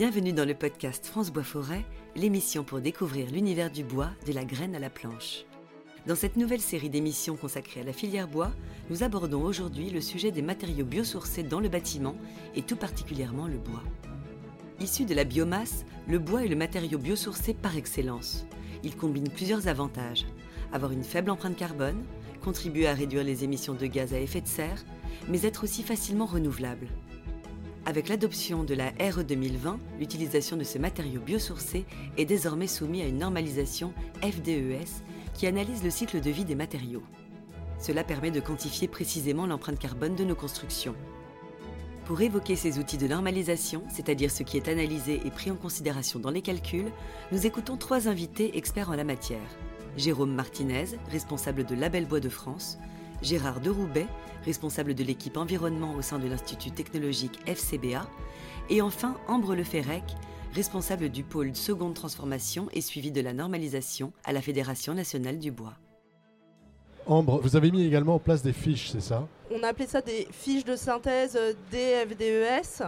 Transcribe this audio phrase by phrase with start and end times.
[0.00, 1.84] Bienvenue dans le podcast France Bois Forêt,
[2.16, 5.44] l'émission pour découvrir l'univers du bois de la graine à la planche.
[6.06, 8.50] Dans cette nouvelle série d'émissions consacrée à la filière bois,
[8.88, 12.14] nous abordons aujourd'hui le sujet des matériaux biosourcés dans le bâtiment
[12.54, 13.82] et tout particulièrement le bois.
[14.80, 18.46] Issu de la biomasse, le bois est le matériau biosourcé par excellence.
[18.82, 20.24] Il combine plusieurs avantages.
[20.72, 22.02] Avoir une faible empreinte carbone,
[22.42, 24.82] contribuer à réduire les émissions de gaz à effet de serre,
[25.28, 26.88] mais être aussi facilement renouvelable.
[27.86, 31.86] Avec l'adoption de la RE 2020, l'utilisation de ce matériau biosourcé
[32.18, 37.02] est désormais soumise à une normalisation FDES qui analyse le cycle de vie des matériaux.
[37.78, 40.94] Cela permet de quantifier précisément l'empreinte carbone de nos constructions.
[42.04, 46.18] Pour évoquer ces outils de normalisation, c'est-à-dire ce qui est analysé et pris en considération
[46.18, 46.92] dans les calculs,
[47.32, 49.38] nous écoutons trois invités experts en la matière.
[49.96, 52.78] Jérôme Martinez, responsable de Label Bois de France,
[53.22, 54.06] Gérard Deroubet,
[54.44, 58.08] responsable de l'équipe environnement au sein de l'Institut technologique FCBA,
[58.68, 60.04] et enfin Ambre Leferrec,
[60.54, 65.50] responsable du pôle seconde transformation et suivi de la normalisation à la Fédération nationale du
[65.50, 65.74] bois.
[67.10, 69.26] Vous avez mis également en place des fiches, c'est ça?
[69.50, 71.36] On a appelé ça des fiches de synthèse
[71.72, 72.84] DFDES.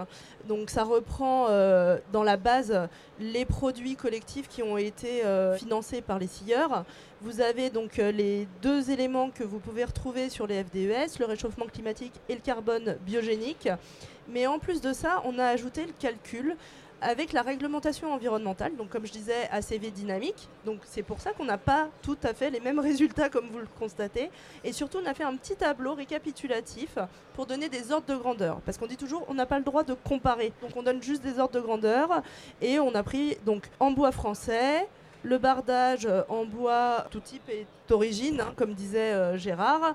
[0.46, 6.02] Donc ça reprend euh, dans la base les produits collectifs qui ont été euh, financés
[6.02, 6.84] par les scieurs.
[7.20, 11.24] Vous avez donc euh, les deux éléments que vous pouvez retrouver sur les FDES, le
[11.24, 13.68] réchauffement climatique et le carbone biogénique.
[14.28, 16.54] Mais en plus de ça, on a ajouté le calcul
[17.02, 20.48] avec la réglementation environnementale, donc comme je disais, ACV dynamique.
[20.64, 23.58] Donc c'est pour ça qu'on n'a pas tout à fait les mêmes résultats comme vous
[23.58, 24.30] le constatez.
[24.64, 26.98] Et surtout, on a fait un petit tableau récapitulatif
[27.34, 28.60] pour donner des ordres de grandeur.
[28.64, 30.52] Parce qu'on dit toujours, on n'a pas le droit de comparer.
[30.62, 32.22] Donc on donne juste des ordres de grandeur.
[32.60, 34.86] Et on a pris donc en bois français,
[35.24, 39.94] le bardage en bois, tout type est d'origine, hein, comme disait euh, Gérard,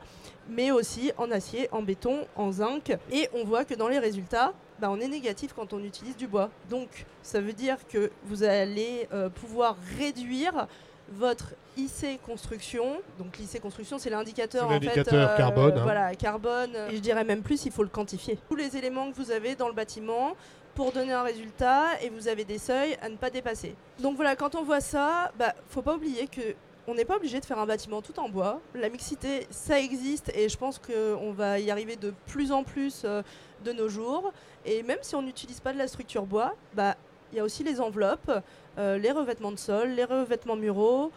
[0.49, 2.95] mais aussi en acier, en béton, en zinc.
[3.11, 6.27] Et on voit que dans les résultats, bah, on est négatif quand on utilise du
[6.27, 6.49] bois.
[6.69, 10.67] Donc ça veut dire que vous allez euh, pouvoir réduire
[11.11, 12.97] votre IC construction.
[13.17, 15.77] Donc l'IC construction, c'est l'indicateur en fait, euh, carbone.
[15.77, 15.83] Hein.
[15.83, 16.75] Voilà, carbone.
[16.91, 18.37] Et je dirais même plus, il faut le quantifier.
[18.49, 20.35] Tous les éléments que vous avez dans le bâtiment
[20.75, 23.73] pour donner un résultat et vous avez des seuils à ne pas dépasser.
[23.99, 26.53] Donc voilà, quand on voit ça, bah faut pas oublier que
[26.87, 28.61] on n'est pas obligé de faire un bâtiment tout en bois.
[28.73, 33.01] La mixité, ça existe et je pense qu'on va y arriver de plus en plus
[33.03, 33.21] euh,
[33.65, 34.31] de nos jours.
[34.65, 36.95] Et même si on n'utilise pas de la structure bois, bah
[37.33, 38.31] il y a aussi les enveloppes,
[38.77, 41.11] euh, les revêtements de sol, les revêtements muraux.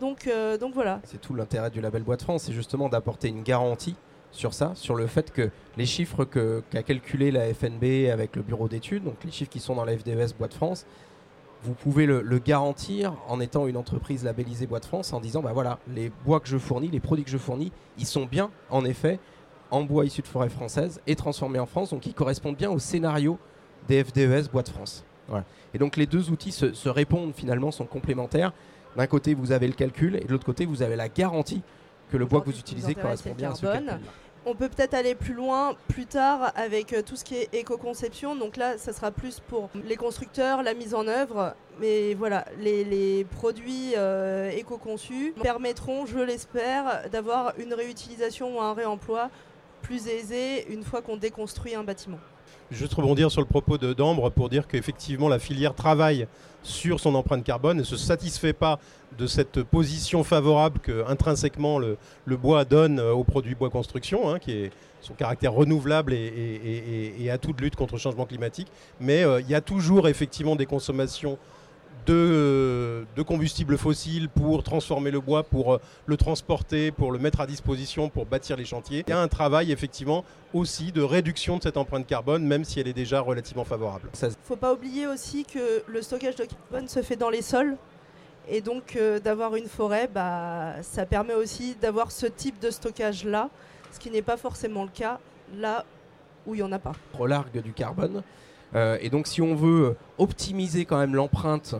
[0.00, 1.00] Donc, euh, donc voilà.
[1.04, 3.96] C'est tout l'intérêt du label Bois de France, c'est justement d'apporter une garantie
[4.32, 8.68] sur ça, sur le fait que les chiffres qu'a calculé la FNB avec le bureau
[8.68, 10.86] d'études, donc les chiffres qui sont dans la FDES Bois de France,
[11.62, 15.52] vous pouvez le, garantir en étant une entreprise labellisée Bois de France en disant bah
[15.52, 18.84] voilà, les bois que je fournis, les produits que je fournis, ils sont bien en
[18.84, 19.18] effet
[19.70, 22.78] en bois issu de forêt française et transformés en France, donc ils correspondent bien au
[22.78, 23.38] scénario
[23.88, 25.04] des FDES Bois de France.
[25.72, 28.52] Et donc les deux outils se, se répondent finalement, sont complémentaires.
[28.96, 31.62] D'un côté, vous avez le calcul et de l'autre côté, vous avez la garantie
[32.10, 34.00] que le bois que vous utilisez correspond bien à ce calcul.
[34.46, 38.36] On peut peut-être aller plus loin plus tard avec euh, tout ce qui est éco-conception.
[38.36, 41.54] Donc là, ça sera plus pour les constructeurs, la mise en œuvre.
[41.78, 49.30] Mais voilà, les, produits euh, éco-conçus permettront, je l'espère, d'avoir une réutilisation ou un réemploi
[49.82, 52.18] plus aisé une fois qu'on déconstruit un bâtiment.
[52.70, 56.28] Juste rebondir sur le propos de d'Ambre pour dire qu'effectivement la filière travaille
[56.62, 58.78] sur son empreinte carbone et ne se satisfait pas
[59.18, 61.96] de cette position favorable que intrinsèquement le,
[62.36, 64.70] bois donne aux produits bois construction, hein, qui est
[65.00, 68.68] son caractère renouvelable et, et, atout de lutte contre le changement climatique.
[69.00, 71.38] Mais euh, il y a toujours effectivement des consommations
[72.06, 77.40] de, de combustibles fossiles pour transformer le bois, pour euh, le transporter, pour le mettre
[77.40, 79.04] à disposition, pour bâtir les chantiers.
[79.06, 82.80] Il y a un travail effectivement aussi de réduction de cette empreinte carbone, même si
[82.80, 84.08] elle est déjà relativement favorable.
[84.20, 87.42] Il ne faut pas oublier aussi que le stockage de carbone se fait dans les
[87.42, 87.76] sols.
[88.48, 93.48] Et donc euh, d'avoir une forêt, bah, ça permet aussi d'avoir ce type de stockage-là,
[93.92, 95.20] ce qui n'est pas forcément le cas
[95.54, 95.84] là
[96.46, 96.92] où il n'y en a pas.
[97.14, 98.22] Relargue du carbone.
[98.74, 101.74] Euh, et donc si on veut optimiser quand même l'empreinte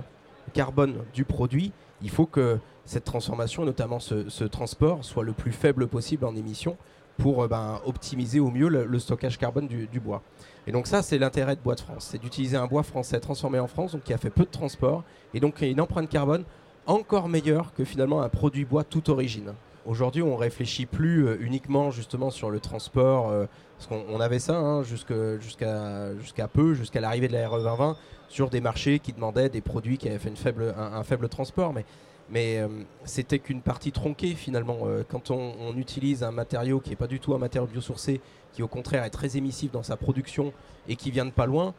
[0.52, 1.72] carbone du produit,
[2.02, 6.76] il faut que cette transformation, notamment ce, transport, soit le plus faible possible en émissions
[7.19, 10.22] pour euh, ben, optimiser au mieux le, stockage carbone du, bois.
[10.66, 13.58] Et donc ça, c'est l'intérêt de Bois de France, c'est d'utiliser un bois français transformé
[13.58, 15.04] en France, qui a fait peu de transport,
[15.34, 16.44] et donc une empreinte carbone
[16.86, 19.52] encore meilleure que finalement un produit bois toute origine.
[19.87, 23.47] Aujourd'hui, on réfléchit plus euh, uniquement justement sur le transport, euh,
[23.79, 27.97] parce qu'on avait ça hein, jusqu'à peu, jusqu'à l'arrivée de la RE 2020,
[28.29, 31.73] sur des marchés qui demandaient des produits qui avaient fait une faible, un, faible transport.
[31.73, 32.69] Mais, euh,
[33.05, 34.81] c'était qu'une partie tronquée finalement.
[35.09, 38.21] quand on, utilise un matériau qui n'est pas du tout un matériau biosourcé,
[38.53, 40.53] qui au contraire est très émissif dans sa production
[40.88, 41.75] et qui vient de pas loin,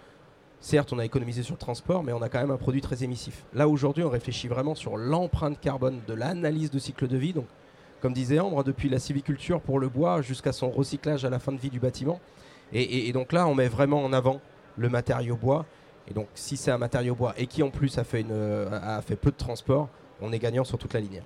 [0.60, 3.04] certes, on a économisé sur le transport, mais on a quand même un produit très
[3.04, 3.46] émissif.
[3.54, 7.34] Là, aujourd'hui, on réfléchit vraiment sur l'empreinte carbone de l'analyse de cycle de vie.
[8.02, 11.52] Comme disait Ambre, depuis la civiculture pour le bois jusqu'à son recyclage à la fin
[11.52, 12.20] de vie du bâtiment.
[12.74, 14.40] Et, donc là, on met vraiment en avant
[14.78, 15.66] le matériau bois.
[16.10, 19.36] Et donc, si c'est un matériau bois et qui en plus a fait, peu de
[19.38, 19.90] transport,
[20.22, 21.22] on est gagnant sur toute la ligne.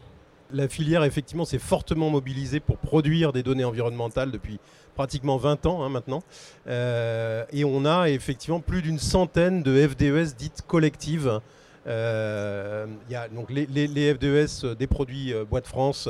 [0.51, 4.59] La filière, effectivement, s'est fortement mobilisée pour produire des données environnementales depuis
[4.95, 6.23] pratiquement 20 ans hein, maintenant.
[6.67, 11.41] Euh, et on a effectivement plus d'une centaine de FDES dites collectives.
[11.87, 13.65] Euh, il y a donc les,
[14.13, 16.09] FDES des produits euh, Bois de France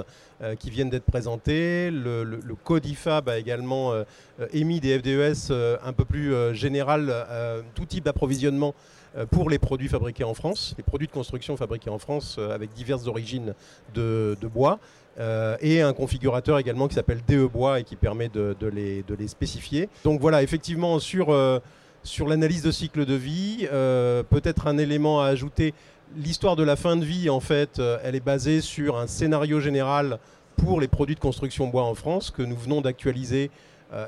[0.60, 1.90] qui viennent d'être présentés.
[1.90, 3.94] Le, le, Codifab a également
[4.52, 7.26] émis des FDES un peu plus général,
[7.74, 8.76] tout type d'approvisionnement
[9.18, 12.54] euh, pour les produits fabriqués en France, les produits de construction fabriqués en France euh,
[12.54, 13.54] avec diverses origines
[13.94, 14.80] de, bois.
[15.18, 19.88] Euh, et un configurateur également qui s'appelle DE Bois et qui permet de, les, spécifier.
[20.04, 21.28] Donc voilà, effectivement, sur,
[22.06, 23.68] sur l'analyse de cycle de vie,
[24.30, 25.74] peut-être un élément à ajouter.
[26.16, 30.20] L'histoire de la fin de vie, en fait, elle est basée sur un scénario général
[30.56, 33.50] pour les produits de construction bois en France que nous venons d'actualiser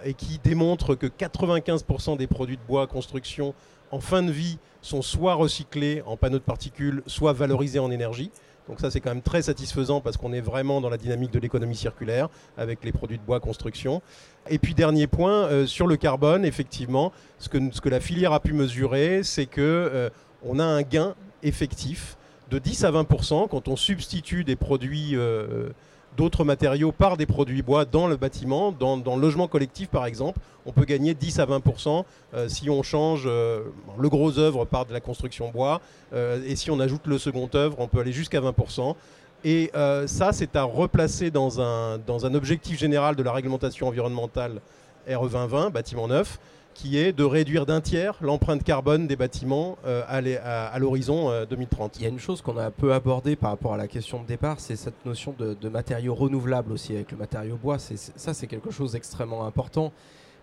[0.06, 3.54] et qui démontre que 95% des produits de bois construction
[3.92, 8.32] en fin de vie sont soit recyclés en panneaux de particules, soit valorisés en énergie.
[8.68, 11.40] Donc ça c'est quand même très satisfaisant parce qu'on est vraiment dans la dynamique de
[11.40, 14.02] l'économie circulaire avec les produits de bois construction.
[14.50, 18.54] Et puis dernier point, euh, sur le carbone, effectivement, ce que, la filière a pu
[18.54, 20.10] mesurer, c'est que euh,
[20.44, 22.18] on a un gain effectif
[22.50, 25.70] de 10 à 20% quand on substitue des produits euh,
[26.18, 30.40] d'autres matériaux par des produits bois dans le bâtiment, dans, le logement collectif par exemple,
[30.66, 32.04] on peut gagner 10 à 20%
[32.34, 33.64] euh, si on change euh,
[33.98, 35.80] le gros œuvre par de la construction bois,
[36.14, 38.96] euh, et si on ajoute le second œuvre, on peut aller jusqu'à 20%.
[39.44, 39.72] Et
[40.08, 44.60] ça, c'est à replacer dans un, dans un objectif général de la réglementation environnementale
[45.08, 46.40] RE 2020, bâtiment neuf,
[46.78, 51.96] qui est de réduire d'un tiers l'empreinte carbone des bâtiments euh, à l'horizon 2030.
[51.96, 53.88] Euh, Il y a une chose qu'on a un peu abordée par rapport à la
[53.88, 57.80] question de départ, c'est cette notion de, matériaux renouvelables aussi avec le matériau bois.
[57.80, 59.92] ça, c'est quelque chose d'extrêmement important.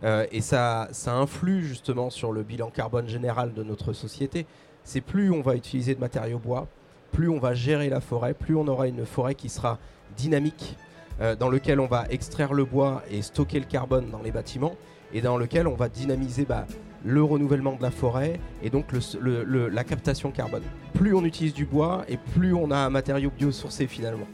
[0.02, 4.44] Euh, et ça, ça influe justement sur le bilan carbone général de notre société.
[4.82, 6.66] C'est plus on va utiliser de matériaux bois,
[7.12, 9.78] plus on va gérer la forêt, plus on aura une forêt qui sera
[10.16, 10.76] dynamique,
[11.38, 14.74] dans lequel on va extraire le bois et stocker le carbone dans les bâtiments
[15.14, 16.66] et dans lequel on va dynamiser bah,
[17.04, 20.64] le renouvellement de la forêt et donc la captation carbone.
[20.94, 24.26] Plus on utilise du bois et plus on a un matériau biosourcé finalement.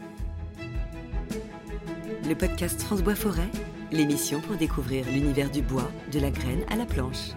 [2.29, 3.49] Le podcast France Bois Forêt,
[3.93, 7.31] l'émission pour découvrir l'univers du bois, de la graine à la planche.